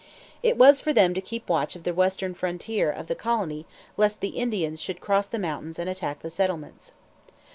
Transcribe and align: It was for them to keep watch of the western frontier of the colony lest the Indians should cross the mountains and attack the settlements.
It 0.41 0.57
was 0.57 0.81
for 0.81 0.93
them 0.93 1.13
to 1.13 1.21
keep 1.21 1.47
watch 1.47 1.75
of 1.75 1.83
the 1.83 1.93
western 1.93 2.33
frontier 2.33 2.89
of 2.91 3.05
the 3.05 3.13
colony 3.13 3.67
lest 3.97 4.19
the 4.19 4.29
Indians 4.29 4.81
should 4.81 4.99
cross 4.99 5.27
the 5.27 5.37
mountains 5.37 5.77
and 5.77 5.87
attack 5.87 6.23
the 6.23 6.31
settlements. 6.31 6.93